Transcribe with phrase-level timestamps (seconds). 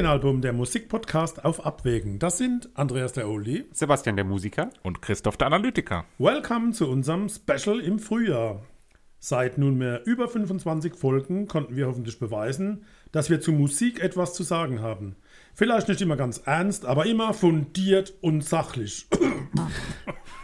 [0.00, 2.18] Familienalbum, der Musikpodcast auf Abwägen.
[2.18, 3.66] Das sind Andreas der Oldie.
[3.72, 4.70] Sebastian der Musiker.
[4.82, 6.06] Und Christoph der Analytiker.
[6.16, 8.62] Welcome zu unserem Special im Frühjahr.
[9.18, 14.42] Seit nunmehr über 25 Folgen konnten wir hoffentlich beweisen, dass wir zu Musik etwas zu
[14.42, 15.16] sagen haben.
[15.52, 19.06] Vielleicht nicht immer ganz ernst, aber immer fundiert und sachlich.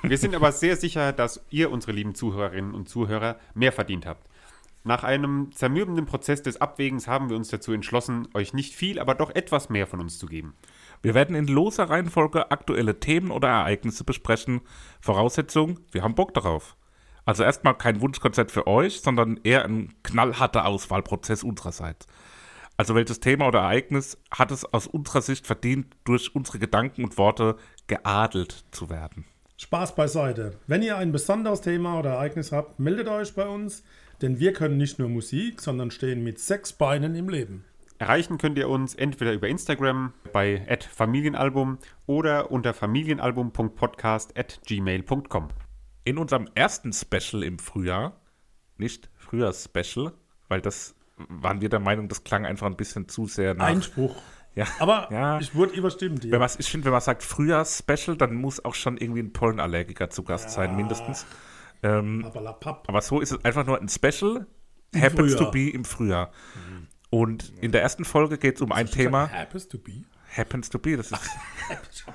[0.02, 4.28] Wir sind aber sehr sicher, dass ihr, unsere lieben Zuhörerinnen und Zuhörer, mehr verdient habt.
[4.86, 9.16] Nach einem zermürbenden Prozess des Abwägens haben wir uns dazu entschlossen, euch nicht viel, aber
[9.16, 10.54] doch etwas mehr von uns zu geben.
[11.02, 14.60] Wir werden in loser Reihenfolge aktuelle Themen oder Ereignisse besprechen.
[15.00, 16.76] Voraussetzung, wir haben Bock darauf.
[17.24, 22.06] Also erstmal kein Wunschkonzert für euch, sondern eher ein knallharter Auswahlprozess unsererseits.
[22.76, 27.18] Also welches Thema oder Ereignis hat es aus unserer Sicht verdient, durch unsere Gedanken und
[27.18, 27.56] Worte
[27.88, 29.24] geadelt zu werden?
[29.56, 30.60] Spaß beiseite.
[30.68, 33.82] Wenn ihr ein besonderes Thema oder Ereignis habt, meldet euch bei uns,
[34.22, 37.64] denn wir können nicht nur Musik, sondern stehen mit sechs Beinen im Leben.
[37.98, 45.48] Erreichen könnt ihr uns entweder über Instagram bei @familienalbum oder unter familienalbum.podcast@gmail.com.
[46.04, 48.20] In unserem ersten Special im Frühjahr,
[48.76, 50.12] nicht Frühjahrs-Special,
[50.48, 53.66] weil das waren wir der Meinung, das klang einfach ein bisschen zu sehr nach.
[53.66, 54.16] Einspruch.
[54.54, 55.38] Ja, Aber ja.
[55.38, 56.32] ich wurde überstimmt hier.
[56.32, 60.10] Wenn man, ich finde, wenn man sagt Frühjahrs-Special, dann muss auch schon irgendwie ein Pollenallergiker
[60.10, 61.26] zu Gast sein, mindestens.
[61.82, 62.24] Ähm,
[62.86, 64.46] aber so ist es einfach nur ein Special,
[64.94, 65.38] happens Frühjahr.
[65.38, 66.30] to be im Frühjahr.
[67.10, 69.30] Und in der ersten Folge geht es um ein Thema.
[69.30, 70.02] Happens to be.
[70.36, 71.20] Happens to be, das ist.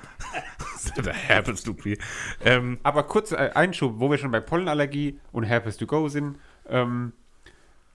[1.28, 1.96] happens to be.
[2.44, 6.38] Ähm, Aber kurz äh, Einschub, wo wir schon bei Pollenallergie und Herpes to go sind.
[6.68, 7.12] Ähm,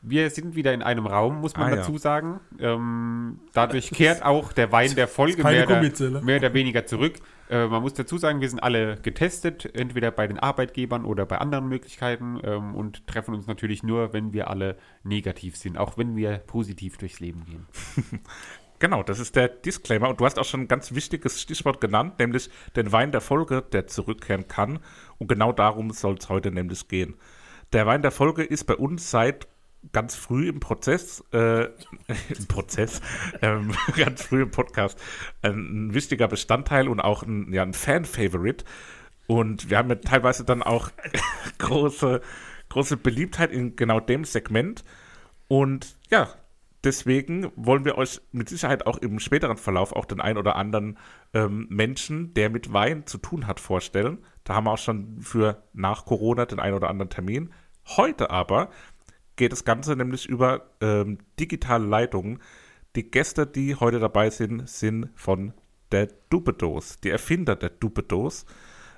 [0.02, 1.76] wir sind wieder in einem Raum, muss man Ah, ja.
[1.78, 2.40] dazu sagen.
[2.60, 7.16] Ähm, dadurch kehrt auch der Wein der Folge mehr oder, mehr oder weniger zurück.
[7.50, 11.38] Äh, man muss dazu sagen, wir sind alle getestet, entweder bei den Arbeitgebern oder bei
[11.38, 16.16] anderen Möglichkeiten ähm, und treffen uns natürlich nur, wenn wir alle negativ sind, auch wenn
[16.16, 17.68] wir positiv durchs Leben gehen.
[18.80, 20.08] Genau, das ist der Disclaimer.
[20.10, 23.64] Und du hast auch schon ein ganz wichtiges Stichwort genannt, nämlich den Wein der Folge,
[23.64, 24.80] der zurückkehren kann.
[25.18, 27.16] Und genau darum soll es heute nämlich gehen.
[27.74, 29.48] Der Wein der Folge ist bei uns seit
[29.92, 31.64] ganz früh im Prozess, äh,
[32.38, 33.02] im Prozess,
[33.42, 35.00] ähm, ganz früh im Podcast,
[35.42, 38.66] ein, wichtiger Bestandteil und auch ein, ja, ein Fan-Favorite.
[39.28, 40.90] Und wir haben ja teilweise dann auch
[41.58, 42.22] große,
[42.70, 44.84] große Beliebtheit in genau dem Segment.
[45.48, 46.30] Und ja,
[46.84, 50.98] deswegen wollen wir euch mit Sicherheit auch im späteren Verlauf auch den ein oder anderen
[51.34, 54.20] ähm, Menschen, der mit Wein zu tun hat, vorstellen.
[54.44, 57.52] Da haben wir auch schon für nach Corona den ein oder anderen Termin.
[57.86, 58.70] Heute aber
[59.38, 62.40] geht das Ganze nämlich über ähm, digitale Leitungen.
[62.96, 65.54] Die Gäste, die heute dabei sind, sind von
[65.92, 68.46] der Dubedos, die Erfinder der Dubedos.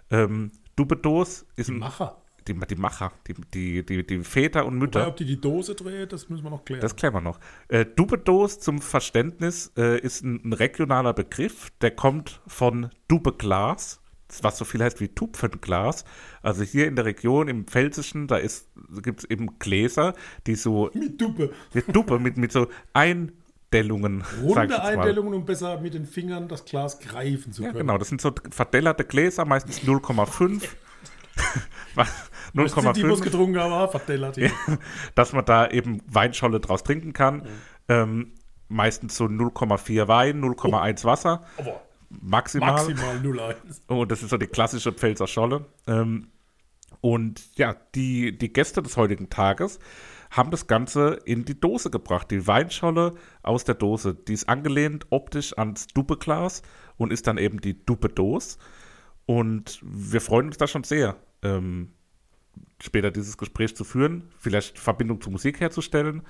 [0.09, 2.21] Ähm, Dubedos ist ein Macher.
[2.47, 5.01] die, die Macher, die, die, die, die Väter und Mütter.
[5.01, 6.81] Wobei, ob die die Dose dreht, das müssen wir noch klären.
[6.81, 7.39] Das klären wir noch.
[7.67, 14.01] Äh, Dubedos zum Verständnis äh, ist ein, ein regionaler Begriff, der kommt von Dubeglas,
[14.41, 16.05] was so viel heißt wie Tupfenglas.
[16.41, 18.39] Also hier in der Region im Pfälzischen, da
[19.01, 20.13] gibt es eben Gläser,
[20.47, 21.51] die so mit Duppe.
[21.73, 24.23] mit Duppe, mit, mit so Eindellungen.
[24.43, 24.81] Runde.
[24.81, 27.79] Einstellungen, um besser mit den Fingern das Glas greifen zu Ja, können.
[27.87, 30.61] genau, das sind so verdellerte Gläser, meistens 0,5.
[31.95, 32.07] Das
[32.73, 34.51] sind die, die 0,5 getrunken haben, verdellert hier.
[35.15, 37.43] dass man da eben Weinscholle draus trinken kann.
[37.87, 38.33] Ähm,
[38.67, 42.73] meistens so 0,4 Wein, 0,1 Wasser, Aber maximal.
[42.73, 43.55] maximal 0,1.
[43.87, 45.65] Oh, das ist so die klassische Pfälzer Scholle.
[45.87, 46.27] Ähm,
[47.01, 49.79] und ja, die, die Gäste des heutigen Tages
[50.31, 52.29] haben das Ganze in die Dose gebracht.
[52.31, 54.13] Die Weinscholle aus der Dose.
[54.13, 56.61] Die ist angelehnt optisch ans Duppeglas
[56.97, 58.57] und ist dann eben die Duppe-Dose.
[59.25, 61.93] Und wir freuen uns da schon sehr, ähm,
[62.81, 66.23] später dieses Gespräch zu führen, vielleicht Verbindung zur Musik herzustellen,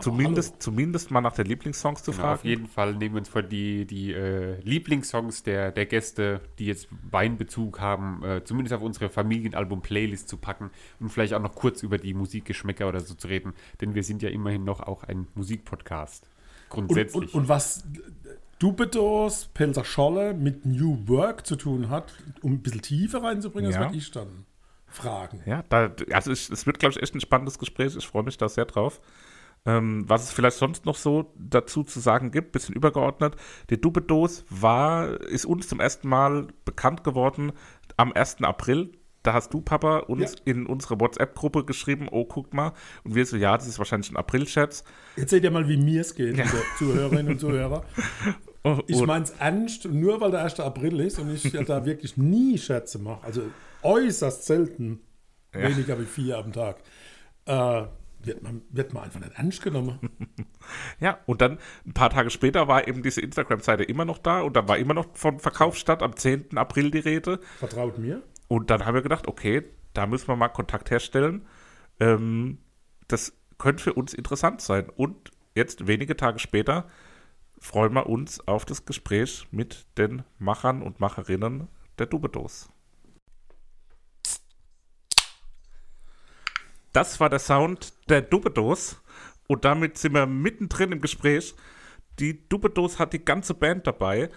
[0.00, 2.34] zumindest, zumindest mal nach den Lieblingssongs zu Genau, fragen.
[2.34, 6.66] auf jeden Fall nehmen wir uns vor die, die äh, Lieblingssongs der, der Gäste, die
[6.66, 10.70] jetzt Weinbezug haben, äh, zumindest auf unsere Familienalbum-Playlist zu packen
[11.00, 14.22] und vielleicht auch noch kurz über die Musikgeschmäcker oder so zu reden, denn wir sind
[14.22, 16.28] ja immerhin noch auch ein Musikpodcast.
[16.70, 17.32] Und, Grundsätzlich.
[17.34, 17.84] und, und was
[18.58, 23.76] Dubedos, Pelzer Scholle mit New Work zu tun hat, um ein bisschen Tiefe reinzubringen, das
[23.76, 23.82] Ja.
[23.86, 24.46] werde ich dann
[24.86, 25.40] fragen.
[25.44, 27.96] Ja, da, also ich, es wird, glaube ich, echt ein spannendes Gespräch.
[27.96, 29.00] Ich freue mich da sehr drauf.
[29.66, 33.34] Ähm, was es vielleicht sonst noch so dazu zu sagen gibt, bisschen übergeordnet.
[33.70, 37.52] Die Dubedos war, ist uns zum ersten Mal bekannt geworden
[37.96, 38.42] am 1.
[38.42, 38.92] April.
[39.22, 40.52] Da hast du, Papa, uns Ja.
[40.52, 42.74] in unsere WhatsApp-Gruppe geschrieben, oh, guck mal.
[43.04, 44.84] Und wir so, ja, das ist wahrscheinlich ein April-Scherz.
[45.16, 47.84] Jetzt seht ihr mal, wie mir es geht, liebe Zuhörerinnen und Zuhörer.
[48.66, 50.58] Oh, Ich und- meine es ernst, nur weil der 1.
[50.60, 53.22] April ist und ich ja da wirklich nie Scherze mache.
[53.22, 53.42] Also
[53.82, 55.00] äußerst selten,
[55.52, 56.78] weniger wie vier am Tag.
[57.44, 57.82] Äh,
[58.26, 59.98] wird man, wird man einfach nicht ernst genommen.
[60.98, 64.56] Ja, und dann ein paar Tage später war eben diese Instagram-Seite immer noch da und
[64.56, 66.56] da war immer noch von Verkaufsstadt am 10.
[66.56, 67.38] April die Rede.
[67.58, 68.22] Vertraut mir.
[68.48, 71.46] Und dann haben wir gedacht, okay, da müssen wir mal Kontakt herstellen.
[72.00, 72.58] Ähm,
[73.08, 74.88] das könnte für uns interessant sein.
[74.88, 76.88] Und jetzt, wenige Tage später,
[77.58, 81.68] freuen wir uns auf das Gespräch mit den Machern und Macherinnen
[81.98, 82.70] der Dubedos.
[86.94, 89.02] Das war der Sound der Dubedos.
[89.48, 91.54] Und damit sind wir mittendrin im Gespräch.
[92.20, 94.30] Die Dubedos hat die ganze Band dabei.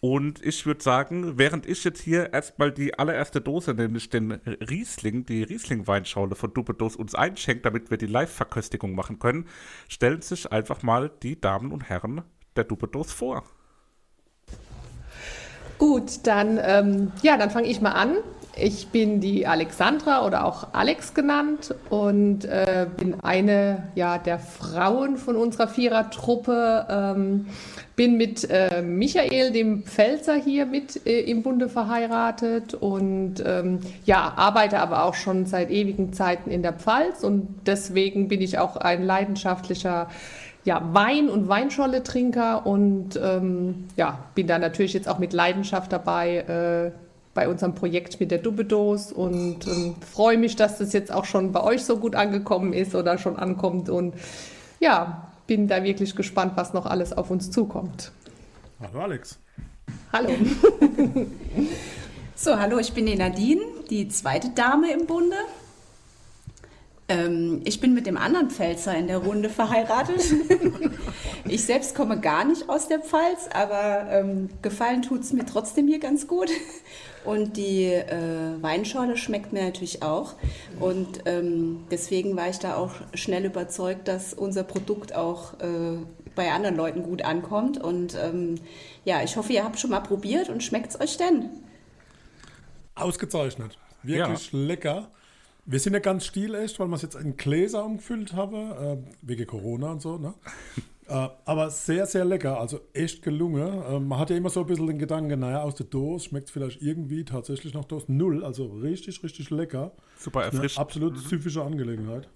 [0.00, 5.24] Und ich würde sagen, während ich jetzt hier erstmal die allererste Dose, nämlich den Riesling,
[5.24, 9.48] die Riesling-Weinschorle von Dubedos uns einschenkt, damit wir die Live-Verköstigung machen können,
[9.88, 12.20] stellen sich einfach mal die Damen und Herren
[12.54, 13.44] der Dubedos vor.
[15.78, 18.18] Gut, dann, ähm, ja, dann fange ich mal an.
[18.56, 25.16] Ich bin die Alexandra oder auch Alex genannt und äh, bin eine ja, der Frauen
[25.16, 26.86] von unserer Vierertruppe.
[26.88, 27.46] Ähm,
[27.96, 34.32] bin mit äh, Michael, dem Pfälzer, hier mit äh, im Bunde verheiratet und ähm, ja,
[34.36, 38.76] arbeite aber auch schon seit ewigen Zeiten in der Pfalz und deswegen bin ich auch
[38.76, 40.08] ein leidenschaftlicher
[40.64, 46.92] ja, Wein- und Weinscholle-Trinker und ähm, ja, bin da natürlich jetzt auch mit Leidenschaft dabei
[46.92, 47.03] äh,
[47.34, 51.52] bei unserem Projekt mit der Dubedos und ähm, freue mich, dass das jetzt auch schon
[51.52, 54.14] bei euch so gut angekommen ist oder schon ankommt und
[54.80, 58.12] ja, bin da wirklich gespannt, was noch alles auf uns zukommt.
[58.80, 59.38] Hallo Alex.
[60.12, 60.30] Hallo.
[62.34, 65.36] so, hallo, ich bin die Nadine, die zweite Dame im Bunde.
[67.06, 70.22] Ähm, ich bin mit dem anderen Pfälzer in der Runde verheiratet.
[71.48, 75.86] ich selbst komme gar nicht aus der Pfalz, aber ähm, gefallen tut es mir trotzdem
[75.86, 76.50] hier ganz gut.
[77.24, 80.34] Und die äh, Weinschorle schmeckt mir natürlich auch.
[80.80, 85.98] Und ähm, deswegen war ich da auch schnell überzeugt, dass unser Produkt auch äh,
[86.34, 87.82] bei anderen Leuten gut ankommt.
[87.82, 88.56] Und ähm,
[89.04, 91.50] ja, ich hoffe, ihr habt schon mal probiert und schmeckt es euch denn?
[92.94, 93.78] Ausgezeichnet.
[94.02, 94.58] Wirklich ja.
[94.58, 95.08] lecker.
[95.66, 99.46] Wir sind ja ganz stilecht, weil wir es jetzt in Gläser umgefüllt haben, äh, wegen
[99.46, 100.18] Corona und so.
[100.18, 100.34] Ne?
[101.08, 103.82] äh, aber sehr, sehr lecker, also echt gelungen.
[103.82, 106.48] Äh, man hat ja immer so ein bisschen den Gedanken, naja, aus der Dose schmeckt
[106.48, 108.44] es vielleicht irgendwie tatsächlich noch Dose null.
[108.44, 109.92] Also richtig, richtig lecker.
[110.18, 110.78] Super erfrischend.
[110.78, 111.22] Absolut mhm.
[111.22, 112.28] psychische Angelegenheit.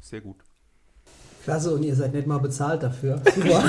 [0.00, 0.36] Sehr gut.
[1.44, 3.22] Klasse, und ihr seid nicht mal bezahlt dafür.
[3.34, 3.64] Super.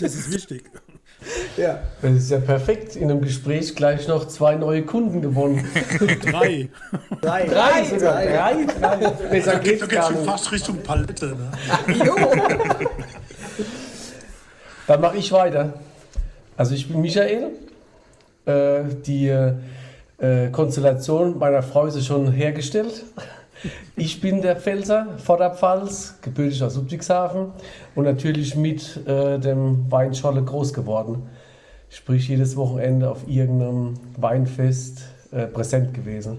[0.00, 0.64] das ist wichtig.
[1.56, 1.80] Ja.
[2.00, 2.96] Das ist ja perfekt.
[2.96, 5.64] In einem Gespräch gleich noch zwei neue Kunden gewonnen.
[6.22, 6.68] Drei.
[7.20, 8.22] Drei, drei sogar.
[8.22, 9.10] Drei, drei.
[9.30, 10.24] Besser geht's da gar nicht.
[10.24, 11.36] fast Richtung Palette.
[11.86, 11.94] Ne?
[12.04, 12.14] jo.
[14.86, 15.74] Dann mache ich weiter.
[16.56, 17.50] Also ich bin Michael.
[18.44, 23.04] Äh, die äh, Konstellation meiner Frau ist schon hergestellt.
[23.94, 27.52] Ich bin der Pfälzer, Vorderpfalz, gebürtig aus Ludwigshafen
[27.94, 31.28] und natürlich mit äh, dem Weinscholle groß geworden.
[31.92, 36.38] Sprich, jedes Wochenende auf irgendeinem Weinfest äh, präsent gewesen.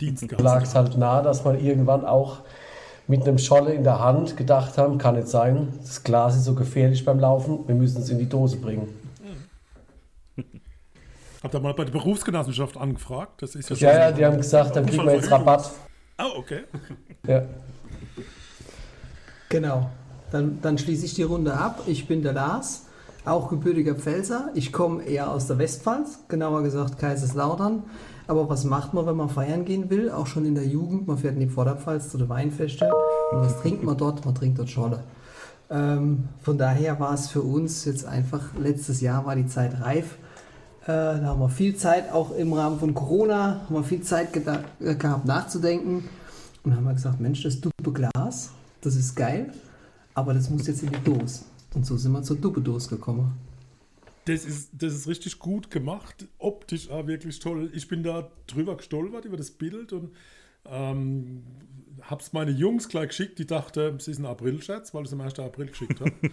[0.00, 2.38] Da lag es halt nah, dass man irgendwann auch
[3.06, 6.54] mit einem Scholle in der Hand gedacht haben, kann nicht sein, das Glas ist so
[6.54, 8.88] gefährlich beim Laufen, wir müssen es in die Dose bringen.
[11.42, 13.42] Habt ihr mal bei der Berufsgenossenschaft angefragt?
[13.42, 15.70] Das ist ja, ja, ja die haben gesagt, dann kriegen wir jetzt Rabatt.
[16.18, 16.60] Oh, okay.
[17.26, 17.42] Ja.
[19.48, 19.90] Genau.
[20.30, 21.84] Dann, dann schließe ich die Runde ab.
[21.86, 22.83] Ich bin der Lars,
[23.24, 24.50] auch gebürtiger Pfälzer.
[24.54, 27.82] Ich komme eher aus der Westpfalz, genauer gesagt Kaiserslautern.
[28.26, 30.10] Aber was macht man, wenn man feiern gehen will?
[30.10, 31.06] Auch schon in der Jugend.
[31.06, 32.90] Man fährt in die Vorderpfalz zu den Weinfeste.
[33.32, 34.24] Und was trinkt man dort?
[34.24, 35.00] Man trinkt dort Scholle.
[35.70, 40.16] Ähm, von daher war es für uns jetzt einfach, letztes Jahr war die Zeit reif
[40.84, 44.36] äh, da haben wir viel Zeit, auch im Rahmen von Corona, haben wir viel Zeit
[44.36, 46.04] äh, gehabt nachzudenken.
[46.62, 48.50] Und haben wir gesagt, Mensch, das Dupe Glas,
[48.82, 49.50] das ist geil,
[50.14, 51.44] aber das muss jetzt in die Dose.
[51.74, 53.38] Und so sind wir zur Dupe Dose gekommen.
[54.26, 57.70] Das ist, das ist richtig gut gemacht, optisch auch wirklich toll.
[57.74, 60.12] Ich bin da drüber gestolpert über das Bild und
[60.64, 61.42] ähm,
[62.00, 65.20] hab's meine Jungs gleich geschickt, die dachten, es ist ein April-Scherz, weil ich es am
[65.20, 65.38] 1.
[65.40, 66.12] April geschickt habe.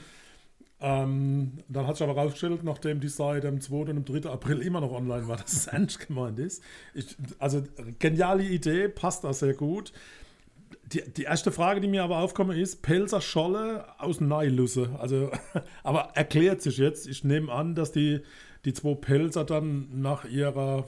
[0.83, 3.75] Ähm, dann hat sich aber herausgestellt, nachdem die Seite am 2.
[3.75, 4.27] und am 3.
[4.27, 6.63] April immer noch online war, dass es ernst gemeint ist.
[6.95, 7.62] Ich, also
[8.00, 9.93] geniale Idee, passt da sehr gut.
[10.86, 14.90] Die, die erste Frage, die mir aber aufkommt, ist Pelzer Scholle aus Neilusse.
[15.00, 15.32] Also,
[15.84, 17.08] aber erklärt sich jetzt.
[17.08, 18.22] Ich nehme an, dass die,
[18.66, 20.86] die zwei Pelzer dann nach ihrer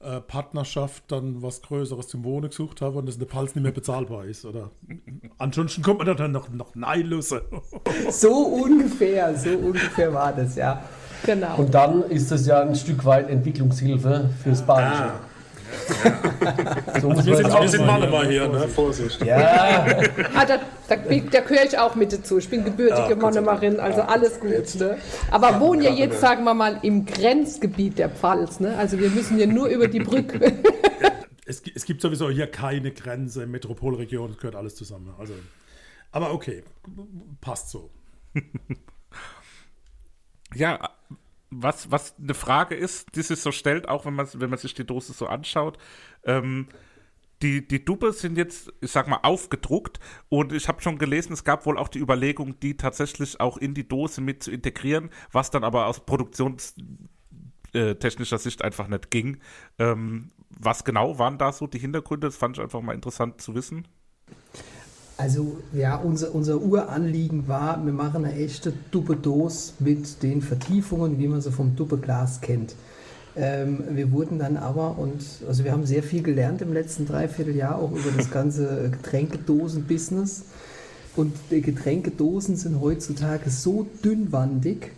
[0.00, 3.62] äh, Partnerschaft dann was Größeres zum Wohnen gesucht habe und das in der Pals nicht
[3.62, 4.44] mehr bezahlbar ist.
[4.44, 4.70] Oder
[5.36, 7.44] ansonsten kommt man dann noch, noch Neilusse.
[8.10, 10.82] so ungefähr, so ungefähr war das, ja.
[11.24, 11.56] Genau.
[11.58, 15.04] Und dann ist das ja ein Stück weit Entwicklungshilfe fürs Badische.
[15.04, 15.20] Ah.
[17.00, 18.68] So Wir sind, wir sind mal- Mann mal hier, ne?
[18.68, 19.24] Vorsicht.
[19.24, 19.36] Ja,
[20.34, 20.58] Ah, da,
[20.88, 22.38] da, da gehöre ich auch mit dazu.
[22.38, 24.74] Ich bin gebürtige Monomarin, also alles gut.
[24.76, 24.98] Ne?
[25.30, 28.60] Aber wohnen ja jetzt, sagen wir mal, im Grenzgebiet der Pfalz.
[28.60, 28.76] Ne?
[28.76, 30.52] Also wir müssen ja nur über die Brücke.
[31.46, 35.12] Es, es gibt sowieso hier keine Grenze, Metropolregion, es gehört alles zusammen.
[35.18, 35.34] Also,
[36.12, 36.62] aber okay,
[37.40, 37.90] passt so.
[40.54, 40.90] Ja,
[41.50, 44.74] was, was eine Frage ist, die sich so stellt, auch wenn man, wenn man sich
[44.74, 45.78] die Dose so anschaut,
[46.24, 46.68] ähm,
[47.42, 51.44] die, die Dubbe sind jetzt, ich sag mal, aufgedruckt und ich habe schon gelesen, es
[51.44, 55.50] gab wohl auch die Überlegung, die tatsächlich auch in die Dose mit zu integrieren, was
[55.50, 59.38] dann aber aus produktionstechnischer Sicht einfach nicht ging.
[59.78, 62.26] Ähm, was genau waren da so die Hintergründe?
[62.26, 63.88] Das fand ich einfach mal interessant zu wissen.
[65.20, 71.28] Also ja, unser, unser Uranliegen war, wir machen eine echte Duppe-Dose mit den Vertiefungen, wie
[71.28, 72.74] man sie vom Duppe-Glas kennt.
[73.36, 77.78] Ähm, wir wurden dann aber, und also wir haben sehr viel gelernt im letzten Dreivierteljahr,
[77.78, 80.44] auch über das ganze Getränkedosen-Business.
[81.16, 84.92] Und die Getränkedosen sind heutzutage so dünnwandig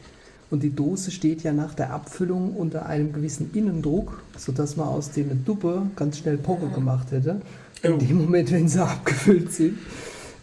[0.52, 5.11] und die Dose steht ja nach der Abfüllung unter einem gewissen Innendruck, sodass man aus
[5.11, 7.41] dem Duppe ganz schnell Poche gemacht hätte.
[7.83, 9.79] In dem Moment, wenn sie abgefüllt sind.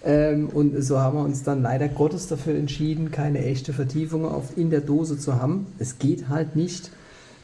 [0.04, 4.58] Ähm, und so haben wir uns dann leider Gottes dafür entschieden, keine echte Vertiefung auf,
[4.58, 5.68] in der Dose zu haben.
[5.78, 6.92] Es geht halt nicht.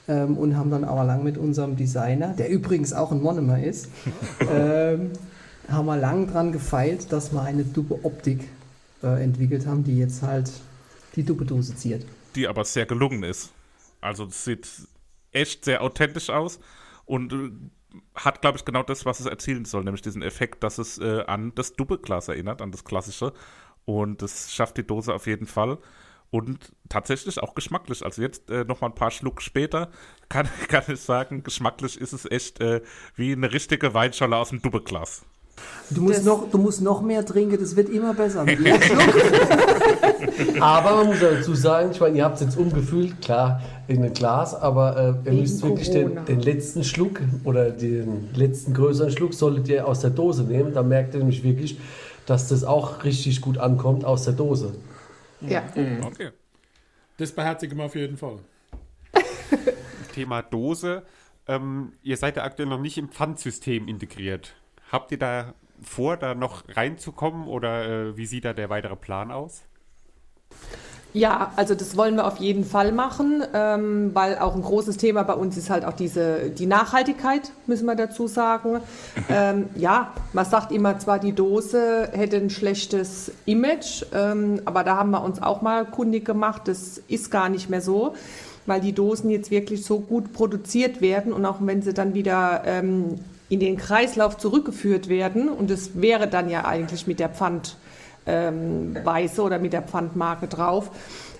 [0.07, 3.89] Ähm, und haben dann aber lang mit unserem Designer, der übrigens auch ein Monomer ist,
[4.51, 5.11] ähm,
[5.67, 8.41] haben wir lang dran gefeilt, dass wir eine duppe Optik
[9.01, 10.51] äh, entwickelt haben, die jetzt halt
[11.15, 12.05] die duppe Dose ziert.
[12.35, 13.51] die aber sehr gelungen ist.
[13.99, 14.67] Also es sieht
[15.31, 16.59] echt sehr authentisch aus
[17.05, 17.49] und äh,
[18.15, 21.23] hat, glaube ich, genau das, was es erzielen soll, nämlich diesen Effekt, dass es äh,
[21.27, 23.33] an das Doppelglas erinnert, an das klassische.
[23.85, 25.77] Und das schafft die Dose auf jeden Fall.
[26.31, 28.03] Und tatsächlich auch geschmacklich.
[28.03, 29.91] Also jetzt äh, noch mal ein paar Schluck später
[30.27, 32.81] kann, kann ich sagen, geschmacklich ist es echt äh,
[33.15, 35.25] wie eine richtige Weinscholle aus dem Doppelglas.
[35.89, 38.45] Du musst, Das- noch, du musst noch mehr trinken, das wird immer besser.
[40.59, 44.13] Aber man muss dazu sagen, ich meine, ihr habt es jetzt umgefüllt, klar, in ein
[44.13, 49.33] Glas, aber äh, ihr müsst wirklich den, den letzten Schluck oder den letzten größeren Schluck
[49.33, 50.73] solltet ihr aus der Dose nehmen.
[50.73, 51.77] Da merkt ihr nämlich wirklich,
[52.25, 54.73] dass das auch richtig gut ankommt aus der Dose.
[55.41, 55.63] ja.
[56.03, 56.29] Okay.
[57.17, 58.39] Das beherzigen wir auf jeden Fall.
[60.13, 61.03] Thema Dose.
[61.47, 64.53] Ähm, ihr seid ja aktuell noch nicht im Pfandsystem integriert.
[64.95, 69.29] Habt ihr da vor, da noch reinzukommen oder äh, wie sieht da der weitere Plan
[69.29, 69.63] aus?
[71.11, 75.23] Ja, also das wollen wir auf jeden Fall machen, ähm, weil auch ein großes Thema
[75.23, 78.79] bei uns ist halt auch diese die Nachhaltigkeit, müssen wir dazu sagen.
[79.29, 84.95] ähm, ja, man sagt immer zwar, die Dose hätte ein schlechtes Image, ähm, aber da
[84.95, 88.15] haben wir uns auch mal kundig gemacht, das ist gar nicht mehr so,
[88.65, 92.61] weil die Dosen jetzt wirklich so gut produziert werden und auch wenn sie dann wieder
[92.65, 97.77] ähm, in den Kreislauf zurückgeführt werden und das wäre dann ja eigentlich mit der Pfand
[98.25, 98.97] ähm,
[99.37, 100.91] oder mit der Pfandmarke drauf,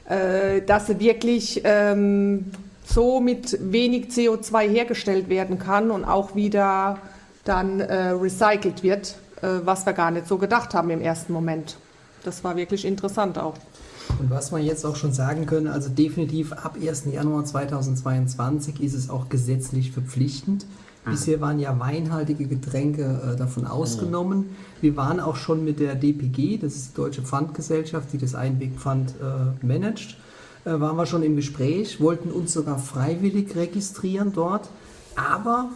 [0.07, 2.51] äh, dass sie wirklich ähm,
[2.85, 7.00] so mit wenig CO2 hergestellt werden kann und auch wieder
[7.43, 11.77] dann äh, recycelt wird, äh, was wir gar nicht so gedacht haben im ersten Moment.
[12.24, 13.55] Das war wirklich interessant auch.
[14.19, 17.05] Und was wir jetzt auch schon sagen können, also definitiv ab 1.
[17.05, 20.65] Januar 2022 ist es auch gesetzlich verpflichtend.
[21.05, 24.55] Bisher waren ja weinhaltige Getränke äh, davon ausgenommen.
[24.81, 29.12] Wir waren auch schon mit der DPG, das ist die Deutsche Pfandgesellschaft, die das Einwegpfand
[29.21, 30.17] äh, managt,
[30.65, 34.67] äh, waren wir schon im Gespräch, wollten uns sogar freiwillig registrieren dort.
[35.15, 35.69] Aber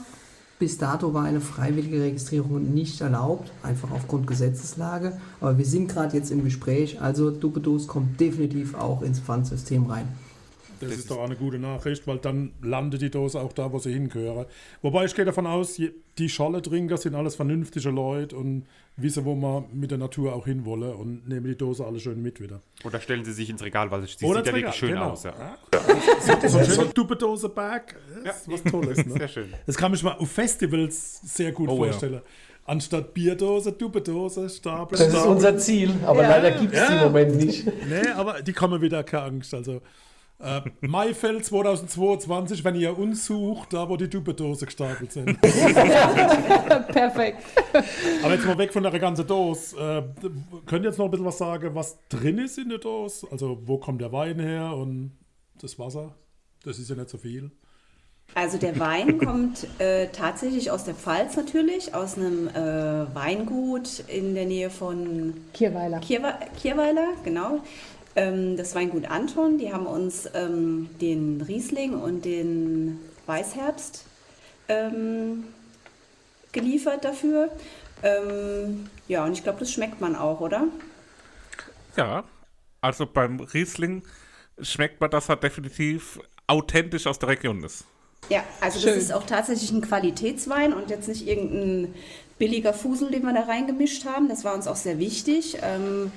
[0.58, 5.18] bis dato war eine freiwillige Registrierung nicht erlaubt, einfach aufgrund Gesetzeslage.
[5.40, 10.08] Aber wir sind gerade jetzt im Gespräch, also Dupedos kommt definitiv auch ins Pfandsystem rein.
[10.80, 13.80] Das, ist doch auch eine gute Nachricht, weil dann landet die Dose auch da, wo
[13.80, 14.48] sie hingehöre.
[14.82, 15.80] Wobei ich gehe davon aus,
[16.18, 18.66] die Scholle-Trinker sind alles vernünftige Leute und
[18.98, 22.42] wissen, wo man mit der Natur auch hinwolle und nehmen die Dose alle schön mit
[22.42, 22.62] wieder.
[22.84, 25.12] Oder stellen sie sich ins Regal, weil sie sieht ja wirklich schön genau.
[25.12, 25.24] aus.
[25.24, 25.58] Ja.
[26.48, 27.96] So ein schöner Duppedose-Bag,
[28.26, 29.06] das ist was Tolles.
[29.06, 29.14] Ne?
[29.18, 29.54] Sehr schön.
[29.66, 31.92] Das kann ich mir auf Festivals sehr gut Oh, ja.
[31.92, 32.22] vorstellen.
[32.66, 35.32] Anstatt Bierdose, Duppedose, Stapel, Das ist Stapel.
[35.32, 36.30] unser Ziel, aber Ja.
[36.30, 37.00] leider gibt es die Ja.
[37.00, 37.66] im Moment nicht.
[37.66, 39.54] Nee, aber die kommen wieder, keine Angst.
[39.56, 39.82] Also,
[40.40, 45.40] äh, Maifeld 2022, wenn ihr uns sucht, da wo die Duppedose gestapelt sind.
[45.42, 47.44] Perfekt.
[48.24, 49.78] Aber jetzt mal weg von der ganzen Dose.
[49.78, 50.04] Äh,
[50.66, 53.28] könnt ihr jetzt noch ein bisschen was sagen, was drin ist in der Dose?
[53.32, 55.12] Also, wo kommt der Wein her und
[55.62, 56.16] das Wasser?
[56.64, 57.52] Das ist ja nicht so viel.
[58.36, 64.36] Also der Wein kommt äh, tatsächlich aus der Pfalz natürlich, aus einem äh, Weingut in
[64.36, 66.00] der Nähe von Kierweiler.
[66.00, 67.62] Kierwe Kierweiler, genau.
[68.16, 74.06] Ähm, das Weingut Anton, die haben uns ähm, den Riesling und den Weißherbst
[74.68, 75.46] ähm,
[76.52, 77.52] geliefert dafür.
[78.02, 80.68] Ähm, ja, und ich glaube, das schmeckt man auch, oder?
[81.96, 82.24] Ja,
[82.82, 84.04] also beim Riesling
[84.62, 87.86] schmeckt man, dass er definitiv authentisch aus der Region ist.
[88.30, 88.90] Ja, also Schön.
[88.90, 91.94] das ist auch tatsächlich ein Qualitätswein und jetzt nicht irgendein
[92.38, 94.30] billiger Fusel, den wir da reingemischt haben.
[94.30, 96.12] Das war uns auch sehr wichtig, ähm,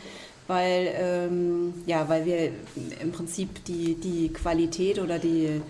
[0.52, 2.52] weil, ähm, ja, weil wir
[3.00, 5.62] im Prinzip die, die Qualität oder die,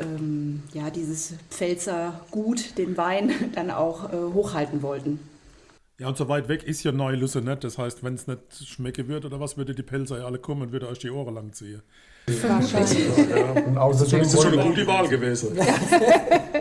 [0.00, 5.18] ähm, ja, dieses Pfälzer Gut, den Wein, dann auch äh, hochhalten wollten.
[5.98, 7.64] Ja, und so weit weg ist ja Neulüsse nicht.
[7.64, 10.62] Das heißt, wenn es nicht schmecken wird oder was, würde die Pelzer ja alle kommen
[10.62, 11.82] und würde euch die Ohren lang ziehen.
[12.26, 13.06] Wahrscheinlich.
[13.28, 15.58] Ja, außerdem, Das ist schon wollen eine gute Wahl gewesen.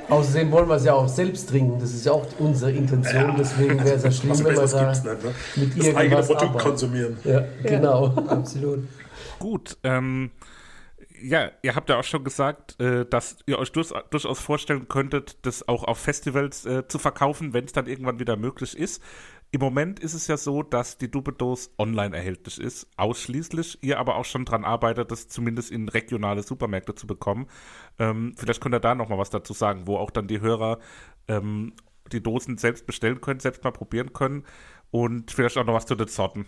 [0.10, 1.80] außerdem wollen wir es ja auch selbst trinken.
[1.80, 3.36] Das ist ja auch unsere Intention.
[3.38, 5.18] Deswegen wäre es ja schlimm, Also wenn wir da nicht, ne?
[5.56, 6.58] mit Das eigene Produkt arbeiten.
[6.60, 7.18] konsumieren.
[7.24, 8.08] Ja, genau.
[8.28, 8.80] Absolut.
[9.40, 10.32] Gut, ähm,
[11.22, 15.38] ja, ihr habt ja auch schon gesagt, äh, dass ihr euch durchaus, durchaus vorstellen könntet,
[15.46, 19.02] das auch auf Festivals äh, zu verkaufen, wenn es dann irgendwann wieder möglich ist.
[19.54, 23.84] Im Moment ist es ja so, dass die Dubedos online erhältlich ist, ausschließlich.
[23.84, 27.46] Ihr aber auch schon dran arbeitet, das zumindest in regionale Supermärkte zu bekommen.
[28.00, 30.80] Ähm, vielleicht könnt ihr da noch mal was dazu sagen, wo auch dann die Hörer
[31.28, 31.74] ähm,
[32.12, 34.44] die Dosen selbst bestellen können, selbst mal probieren können
[34.90, 36.48] und vielleicht auch noch was zu den Sorten.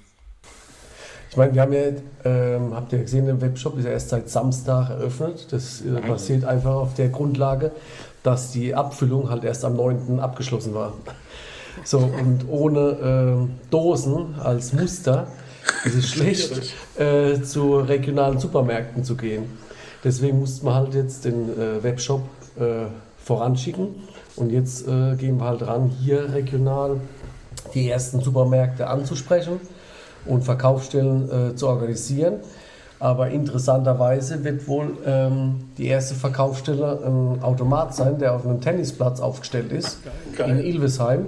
[1.29, 1.91] Ich meine, wir haben ja,
[2.23, 5.53] ähm, habt ihr gesehen, der Webshop ist ja erst seit Samstag eröffnet.
[5.53, 7.71] Das äh, basiert einfach auf der Grundlage,
[8.23, 10.19] dass die Abfüllung halt erst am 9.
[10.19, 10.93] abgeschlossen war.
[11.83, 15.27] So, und ohne ähm, Dosen als Muster
[15.83, 19.43] ist es schlecht, äh, zu regionalen Supermärkten zu gehen.
[20.03, 22.21] Deswegen musste man halt jetzt den äh, Webshop
[22.59, 22.85] äh,
[23.23, 23.95] voranschicken.
[24.35, 26.97] Und jetzt äh, gehen wir halt ran, hier regional
[27.73, 29.59] die ersten Supermärkte anzusprechen
[30.25, 32.35] und Verkaufsstellen äh, zu organisieren.
[32.99, 39.19] Aber interessanterweise wird wohl ähm, die erste Verkaufsstelle ein Automat sein, der auf einem Tennisplatz
[39.19, 39.99] aufgestellt ist,
[40.37, 41.25] in Ilvesheim.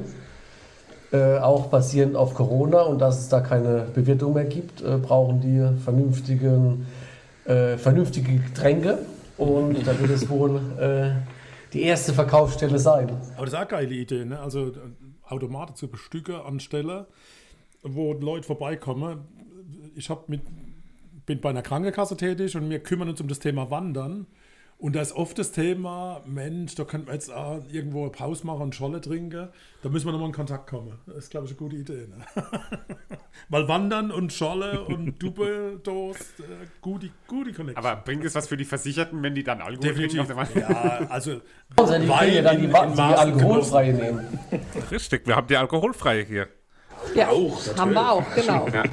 [1.10, 5.40] Äh, auch basierend auf Corona und dass es da keine Bewirtung mehr gibt, äh, brauchen
[5.40, 6.86] die vernünftigen,
[7.46, 9.00] äh, vernünftige Getränke.
[9.38, 11.12] Und da wird es wohl äh,
[11.72, 13.10] die erste Verkaufsstelle sein.
[13.38, 14.38] Aber das ist auch eine geile Idee, ne?
[14.38, 14.74] Also äh,
[15.24, 17.06] Automaten zu bestücken an Stellen,
[17.84, 19.22] wo Leute vorbeikommen.
[19.96, 20.42] Ich mit,
[21.26, 24.28] bin bei einer Krankenkasse tätig und wir kümmern uns um das Thema Wandern.
[24.80, 28.46] Und da ist oft das Thema, Mensch, da könnten wir jetzt auch irgendwo eine Pause
[28.46, 29.48] machen und Scholle trinken.
[29.82, 30.94] Da müssen wir nochmal in Kontakt kommen.
[31.08, 32.08] Das ist, glaube ich, eine gute Idee.
[32.08, 32.24] Ne?
[33.50, 37.84] Weil Wandern und Scholle und Duppedos, äh, gute, gute Connection.
[37.84, 40.20] Aber bringt es was für die Versicherten, wenn die dann Alkohol trinken?
[40.20, 40.56] auf Definitiv.
[40.56, 40.70] Wand?
[40.70, 41.42] Ja, also
[41.76, 44.40] Also die ja dann die, in- die alkoholfreie nehmen.
[44.92, 46.48] Richtig, wir haben die alkoholfreie hier.
[47.16, 48.68] Ja, Auch, haben wir auch, genau.
[48.68, 48.84] Ja.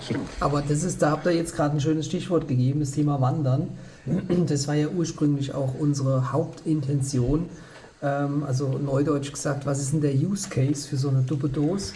[0.41, 3.69] Aber das ist, da habt ihr jetzt gerade ein schönes Stichwort gegeben, das Thema Wandern.
[4.47, 7.49] Das war ja ursprünglich auch unsere Hauptintention.
[8.03, 11.93] Ähm, also neudeutsch gesagt, was ist denn der Use Case für so eine Duppedos?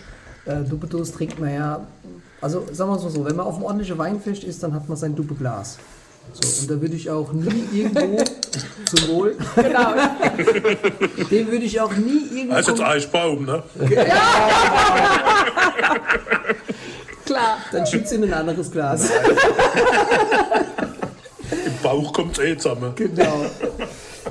[0.47, 1.87] Äh, Duppedos trinkt man ja,
[2.41, 4.89] also sagen wir es mal so, wenn man auf einem ordentlichen Weinfest ist, dann hat
[4.89, 5.79] man sein Duppeglas.
[6.33, 8.23] So, und da würde ich auch nie irgendwo,
[8.85, 9.95] zum Wohl, genau.
[11.31, 12.55] den würde ich auch nie irgendwo...
[12.55, 13.63] Das ist jetzt Eichbaum, ne?
[17.25, 17.59] Klar.
[17.73, 19.11] dann schütze in ein anderes Glas.
[21.51, 22.93] Im Bauch kommt eh zusammen.
[22.97, 23.47] Genau.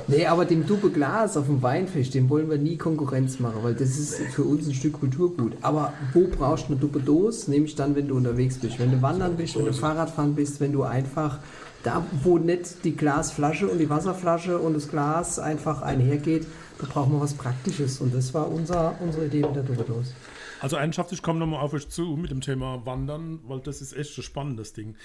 [0.06, 3.74] Nee, aber dem Dupe Glas auf dem Weinfisch, dem wollen wir nie Konkurrenz machen, weil
[3.74, 5.52] das ist für uns ein Stück Kulturgut.
[5.60, 7.50] Aber wo brauchst du eine Dupe Dose?
[7.50, 8.78] Nämlich dann, wenn du unterwegs bist.
[8.78, 11.38] Wenn du wandern bist, wenn du Fahrradfahren bist, wenn du einfach
[11.82, 16.46] da, wo nicht die Glasflasche und die Wasserflasche und das Glas einfach einhergeht,
[16.78, 18.00] da brauchen wir was Praktisches.
[18.00, 20.12] Und das war unser, unsere Idee mit der Dupe Dose.
[20.60, 23.92] Also ernsthaft, ich komme nochmal auf euch zu mit dem Thema Wandern, weil das ist
[23.92, 24.96] echt ein spannendes Ding.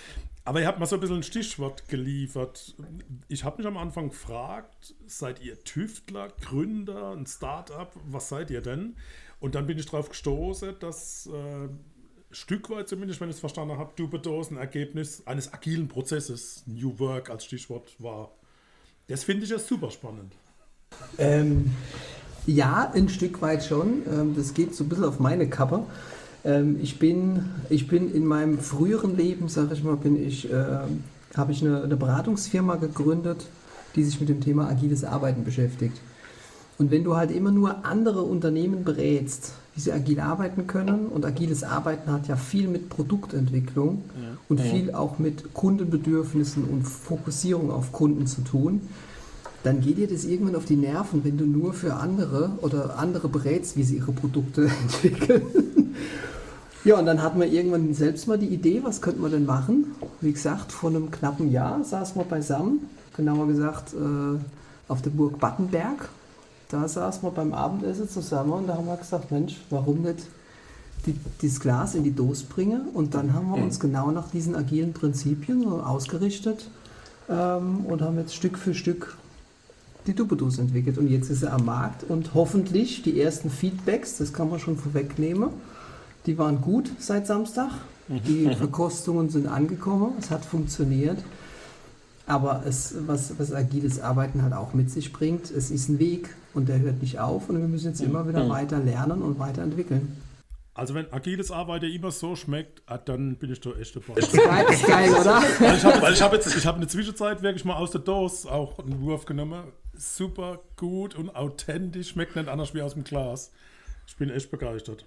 [0.45, 2.75] Aber ihr habt mal so ein bisschen ein Stichwort geliefert.
[3.27, 7.95] Ich habe mich am Anfang gefragt, seid ihr Tüftler, Gründer, ein Start-up?
[8.05, 8.95] Was seid ihr denn?
[9.39, 11.69] Und dann bin ich darauf gestoßen, dass äh,
[12.31, 16.97] Stück weit zumindest, wenn ich es verstanden habe, Dubedos ein Ergebnis eines agilen Prozesses, New
[16.99, 18.31] Work als Stichwort war.
[19.07, 20.33] Das finde ich ja super spannend.
[21.17, 21.75] Ähm,
[22.45, 24.03] ja, ein Stück weit schon.
[24.11, 25.83] Ähm, das geht so ein bisschen auf meine Kappe.
[26.43, 31.03] Ähm, ich, bin, ich bin in meinem früheren Leben, sage ich mal, bin ich, ähm,
[31.35, 33.45] habe ich eine, eine Beratungsfirma gegründet,
[33.95, 35.99] die sich mit dem Thema agiles Arbeiten beschäftigt.
[36.79, 41.25] Und wenn du halt immer nur andere Unternehmen berätst, wie sie agil arbeiten können, und
[41.25, 44.03] agiles Arbeiten hat ja viel mit Produktentwicklung
[44.49, 48.81] und viel auch mit Kundenbedürfnissen und Fokussierung auf Kunden zu tun,
[49.63, 53.29] dann geht dir das irgendwann auf die Nerven, wenn du nur für andere oder andere
[53.29, 55.43] berätst, wie sie ihre Produkte entwickeln.
[56.83, 59.95] Ja, und dann hatten wir irgendwann selbst mal die Idee, was könnten wir denn machen?
[60.19, 64.37] Wie gesagt, vor einem knappen Jahr saßen wir beisammen, genauer gesagt äh,
[64.89, 66.09] auf der Burg Battenberg.
[66.69, 70.25] da saßen wir beim Abendessen zusammen und da haben wir gesagt, Mensch, warum nicht
[71.05, 72.89] die, das Glas in die Dose bringen?
[72.93, 76.69] Und dann haben wir uns genau nach diesen agilen Prinzipien ausgerichtet
[77.29, 79.15] ähm, und haben jetzt Stück für Stück
[80.07, 80.97] die Duppedos entwickelt.
[80.97, 84.77] Und jetzt ist er am Markt und hoffentlich die ersten Feedbacks, das kann man schon
[84.77, 85.49] vorwegnehmen,
[86.25, 87.71] die waren gut seit Samstag.
[88.09, 91.23] Die Verkostungen sind angekommen, es hat funktioniert.
[92.25, 96.29] Aber es, was, was agiles Arbeiten halt auch mit sich bringt, es ist ein Weg
[96.53, 100.17] und der hört nicht auf und wir müssen jetzt immer wieder weiter lernen und weiterentwickeln.
[100.75, 104.19] Also wenn agiles Arbeiten immer so schmeckt, ah, dann bin ich da echt dabei.
[104.19, 105.43] Geil, ist geil, oder?
[105.59, 108.51] Weil ich habe hab jetzt, ich habe in der Zwischenzeit wirklich mal aus der Dose
[108.51, 109.65] auch einen Wurf genommen.
[109.95, 113.51] Super gut und authentisch, schmeckt nicht anders wie aus dem Glas.
[114.07, 115.05] Ich bin echt begeistert.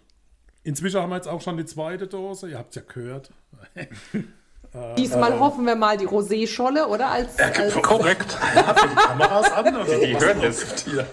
[0.62, 3.30] Inzwischen haben wir jetzt auch schon die zweite Dose, ihr habt es ja gehört.
[4.98, 7.08] Diesmal hoffen wir mal die Rosé-Scholle, oder?
[7.08, 8.36] Als, als Korrekt.
[8.54, 9.76] Die Kameras an?
[9.76, 11.06] Oder Die was hören läuft Hier.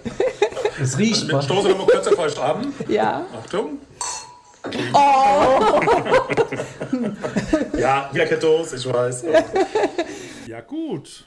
[0.82, 1.42] Es riecht Mit mal.
[1.42, 2.74] Stoße nochmal kurz erfeucht an.
[2.90, 3.26] ja.
[3.40, 3.80] Achtung.
[4.94, 5.80] Oh!
[7.78, 9.26] ja, wirke Dose, ich weiß.
[10.48, 11.26] Ja gut.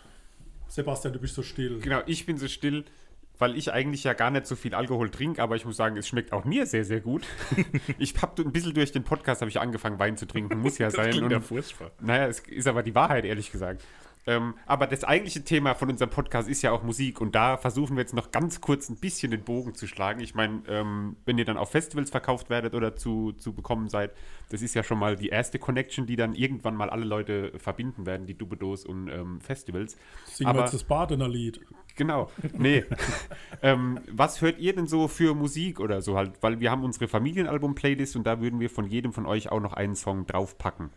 [0.76, 1.80] Sebastian, du bist so still.
[1.80, 2.84] Genau, ich bin so still,
[3.38, 6.06] weil ich eigentlich ja gar nicht so viel Alkohol trinke, aber ich muss sagen, es
[6.06, 7.24] schmeckt auch mir sehr, sehr gut.
[7.98, 10.90] ich habe ein bisschen durch den Podcast habe ich angefangen, Wein zu trinken, muss ja
[10.90, 11.12] sein.
[11.12, 11.92] klingt ja Und, furchtbar.
[12.00, 13.82] naja, es ist aber die Wahrheit, ehrlich gesagt.
[14.28, 17.96] Ähm, aber das eigentliche Thema von unserem Podcast ist ja auch Musik und da versuchen
[17.96, 20.20] wir jetzt noch ganz kurz ein bisschen den Bogen zu schlagen.
[20.20, 24.10] Ich meine, ähm, wenn ihr dann auf Festivals verkauft werdet oder zu, zu bekommen seid,
[24.48, 28.04] das ist ja schon mal die erste Connection, die dann irgendwann mal alle Leute verbinden
[28.04, 29.96] werden, die Dubedos und ähm, Festivals.
[30.24, 31.60] Singen wir jetzt das Badener Lied.
[31.94, 32.28] Genau.
[32.52, 32.84] Nee.
[33.62, 36.32] ähm, was hört ihr denn so für Musik oder so halt?
[36.42, 39.72] Weil wir haben unsere Familienalbum-Playlist und da würden wir von jedem von euch auch noch
[39.72, 40.90] einen Song draufpacken.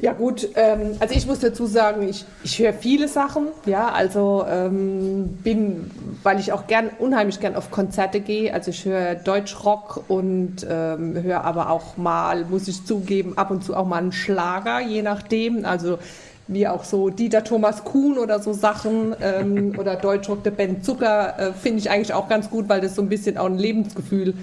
[0.00, 4.44] Ja gut, ähm, also ich muss dazu sagen, ich, ich höre viele Sachen, ja, also
[4.48, 5.90] ähm, bin,
[6.22, 11.20] weil ich auch gern, unheimlich gern auf Konzerte gehe, also ich höre Deutschrock und ähm,
[11.20, 15.02] höre aber auch mal, muss ich zugeben, ab und zu auch mal einen Schlager, je
[15.02, 15.98] nachdem, also
[16.46, 21.38] wie auch so Dieter Thomas Kuhn oder so Sachen ähm, oder Deutschrock der Band Zucker
[21.38, 24.26] äh, finde ich eigentlich auch ganz gut, weil das so ein bisschen auch ein Lebensgefühl
[24.28, 24.36] mit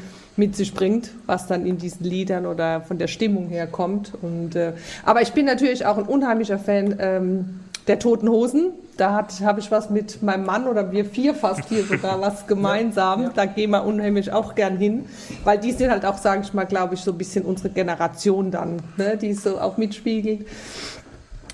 [0.56, 4.13] sich bringt, was dann in diesen Liedern oder von der Stimmung her kommt.
[4.21, 8.71] Und, äh, aber ich bin natürlich auch ein unheimlicher Fan ähm, der Toten Hosen.
[8.98, 13.32] Da habe ich was mit meinem Mann oder wir vier fast hier sogar was gemeinsam.
[13.36, 15.06] Da gehen wir unheimlich auch gern hin,
[15.43, 18.52] weil die sind halt auch, sage ich mal, glaube ich, so ein bisschen unsere Generation
[18.52, 20.48] dann, ne, die so auch mitspiegelt.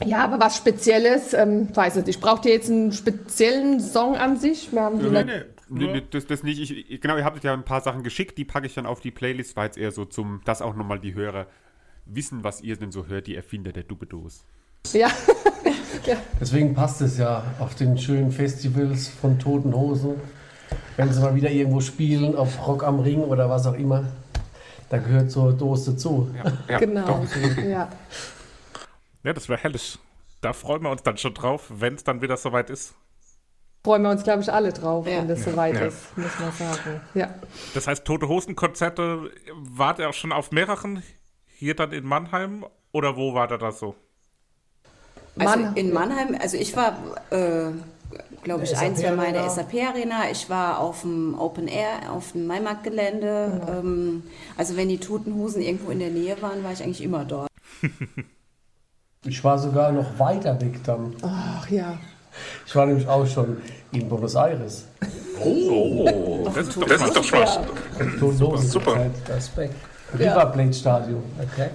[0.05, 2.07] Ja, aber was Spezielles, ähm, weiß nicht.
[2.07, 4.71] Ich brauche dir jetzt einen speziellen Song an sich.
[4.71, 5.31] Wir haben die Nee, nee.
[5.73, 6.59] Nee, Nur, nee, das, das nicht.
[6.59, 8.99] Ich, ich- genau, ihr habt ja ein paar Sachen geschickt, die packe ich dann auf
[8.99, 11.45] die Playlist, war jetzt eher so zum, dass auch nochmal die Hörer
[12.05, 14.43] wissen, was ihr denn so hört, die Erfinder der Dubedos.
[14.93, 15.07] ja.
[16.41, 20.15] Deswegen passt es ja auf den schönen Festivals von Toten Hosen.
[20.97, 24.03] Wenn sie mal wieder irgendwo spielen, auf Rock am Ring oder was auch immer,
[24.89, 26.29] da gehört zur Dose dazu.
[26.67, 27.23] Ja, genau.
[27.65, 27.87] Ja.
[29.23, 29.99] Ja, das wäre herrlich.
[30.41, 32.95] Da freuen wir uns dann schon drauf, wenn es dann wieder soweit ist.
[33.83, 35.17] Freuen wir uns, glaube ich, alle drauf, Ja.
[35.19, 35.81] wenn das soweit Ja.
[35.85, 37.01] ist, muss man sagen.
[37.13, 37.33] Ja.
[37.73, 41.03] Das heißt, Tote Hosen-Konzerte, wart ihr auch schon auf mehreren
[41.47, 43.95] hier dann in Mannheim oder wo war da das so?
[45.37, 46.97] Also Mann- in Mannheim, also ich war,
[47.31, 47.71] äh,
[48.43, 50.29] glaube ich, Der ein, zwei Mal in der SAP SAP-Arena.
[50.31, 53.61] Ich war auf dem Open Air, auf dem Maimarktgelände.
[53.69, 54.23] Ähm,
[54.57, 57.47] also wenn die Toten Hosen irgendwo in der Nähe waren, war ich eigentlich immer dort.
[59.27, 61.15] Ich war sogar noch weiter weg dann.
[61.21, 61.99] Ach ja.
[62.65, 63.57] Ich war nämlich auch schon
[63.91, 64.85] in Buenos Aires.
[65.37, 67.59] Das ist doch Das ist doch Spaß.
[68.61, 68.91] Super.
[68.93, 69.75] Konzert, Respekt.
[70.17, 71.23] River Plate Stadion.
[71.39, 71.69] Okay.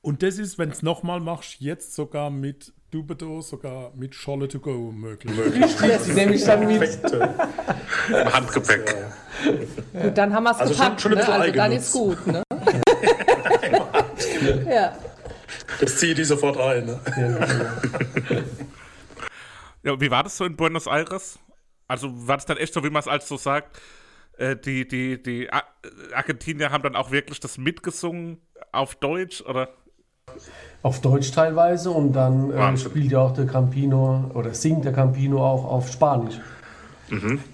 [0.00, 4.58] und das ist, wenn es nochmal machst, jetzt sogar mit Dubedo, sogar mit Scholle to
[4.58, 5.34] go möglich.
[6.06, 6.98] Die nehme ich dann mit.
[7.12, 8.94] Im Handgepäck.
[10.02, 11.28] Gut, dann haben wir es Also schon- gepackt, schon ein ne?
[11.28, 12.42] Also dann ist gut, ne?
[14.70, 14.92] ja.
[15.80, 16.86] Das ziehe die sofort ein.
[16.86, 17.00] Ne?
[19.82, 21.38] Ja, wie war das so in Buenos Aires?
[21.86, 23.78] Also war das dann echt so, wie man es als so sagt,
[24.38, 25.50] äh, die, die, die
[26.14, 28.38] Argentinier haben dann auch wirklich das mitgesungen
[28.72, 29.68] auf Deutsch oder?
[30.82, 35.44] Auf Deutsch teilweise und dann äh, spielt ja auch der Campino oder singt der Campino
[35.44, 36.40] auch auf Spanisch.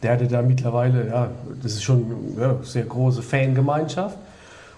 [0.02, 1.30] Der hatte da mittlerweile, ja,
[1.60, 4.16] das ist schon ja, eine sehr große Fangemeinschaft.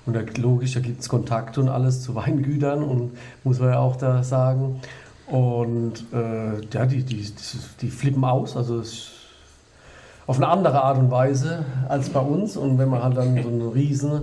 [0.05, 3.79] Und da, logisch, da gibt es Kontakte und alles zu Weingütern und muss man ja
[3.79, 4.81] auch da sagen.
[5.27, 9.11] Und äh, ja, die, die, die, die flippen aus, also es ist
[10.27, 12.57] auf eine andere Art und Weise als bei uns.
[12.57, 14.23] Und wenn man halt dann so ein riesen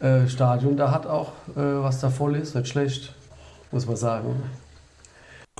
[0.00, 3.14] äh, Stadion da hat auch, äh, was da voll ist, nicht schlecht,
[3.72, 4.42] muss man sagen.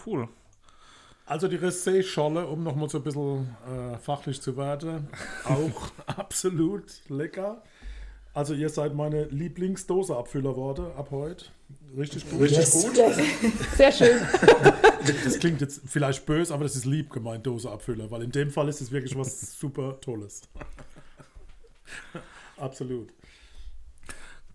[0.05, 0.29] Cool.
[1.25, 5.09] Also die Ressé-Scholle, um nochmal so ein bisschen äh, fachlich zu werden,
[5.45, 7.63] auch absolut lecker.
[8.37, 11.47] Also ihr seid meine Lieblingsdose-Abfüller-Worte ab heute.
[11.97, 12.43] Richtig gut.
[12.43, 12.83] Richtig Yes.
[12.83, 12.95] gut.
[13.77, 14.21] Sehr schön.
[15.25, 18.69] Das klingt jetzt vielleicht böse, aber das ist lieb gemeint, Dose-Abfüller, weil in dem Fall
[18.69, 20.43] ist es wirklich was super Tolles.
[22.57, 23.11] Absolut.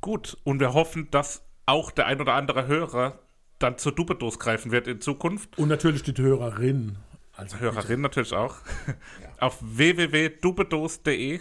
[0.02, 3.18] Gut, und wir hoffen, dass auch der ein oder andere Hörer
[3.60, 5.58] dann zur Dubedos greifen wird in Zukunft.
[5.58, 6.98] Und natürlich die Hörerin.
[7.38, 8.58] Also Hörerin natürlich auch.
[9.40, 11.40] Auf www.dubedos.de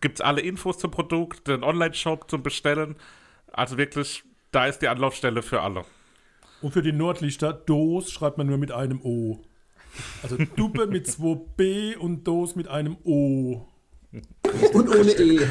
[0.00, 2.96] gibt es alle Infos zum Produkt, den Online-Shop zum Bestellen.
[3.52, 5.84] Also wirklich, da ist die Anlaufstelle für alle.
[6.62, 9.42] Und für die Nordlichter, Dos schreibt man nur mit einem O.
[10.22, 13.66] Also Duppe mit 2 B und Dos mit einem O.
[14.72, 15.46] Und ohne E.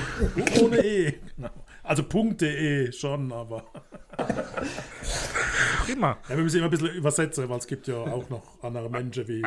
[0.61, 1.13] Ohne E.
[1.35, 1.49] Genau.
[1.83, 3.65] Also .de schon, aber.
[5.85, 6.17] Prima.
[6.29, 9.27] Ja, wir müssen immer ein bisschen übersetzen, weil es gibt ja auch noch andere Menschen
[9.27, 9.43] wie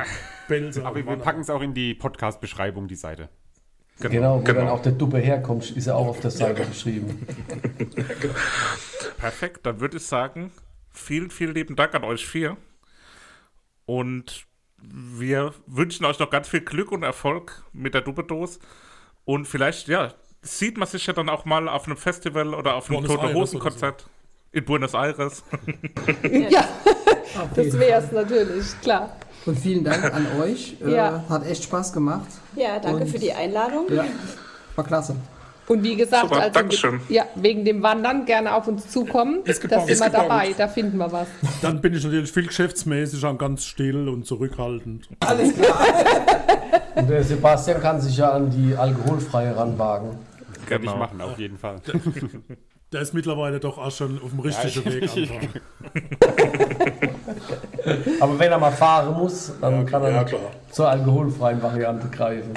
[0.46, 0.86] Belser.
[0.86, 3.28] Aber und wir packen es auch in die Podcast-Beschreibung, die Seite.
[4.00, 7.26] Genau, wo dann auch der Duppe herkommt, ist ja auch auf der Seite beschrieben.
[9.18, 10.52] Perfekt, dann würde ich sagen,
[10.92, 12.56] vielen, vielen lieben Dank an euch vier.
[13.86, 14.46] Und
[14.80, 18.60] wir wünschen euch noch ganz viel Glück und Erfolg mit der Dubedos.
[19.24, 22.90] Und vielleicht, ja, sieht man sich ja dann auch mal auf einem Festival oder auf
[22.90, 24.08] einem Tote Aires Hosen Konzert
[24.52, 25.42] in Buenos Aires.
[26.22, 26.68] Ja,
[27.54, 29.16] das wäre es natürlich, klar.
[29.48, 30.76] Und vielen Dank an euch.
[30.84, 31.24] Äh, Ja.
[31.28, 32.26] Hat echt Spaß gemacht.
[32.54, 33.86] Ja, danke Und- für die Einladung.
[33.90, 34.04] Ja,
[34.76, 35.16] war klasse.
[35.66, 37.00] Und wie gesagt, Super, also, Dankeschön.
[37.10, 39.40] ja, wegen dem Wandern gerne auf uns zukommen.
[39.44, 41.28] Ist Da sind Ist wir dabei, da finden wir was.
[41.60, 45.08] Dann bin ich natürlich viel geschäftsmäßig und ganz still und zurückhaltend.
[45.20, 45.78] Alles klar.
[46.94, 50.18] Und der Sebastian kann sich ja an die alkoholfreie ranwagen.
[50.68, 50.94] Werde Genau.
[50.94, 51.76] ich machen, auf jeden Fall.
[52.92, 55.50] Der ist mittlerweile doch auch schon auf dem richtigen Ja, Weg.
[58.20, 60.24] Aber wenn er mal fahren muss, dann kann er Ja,
[60.70, 62.52] zur alkoholfreien Variante greifen.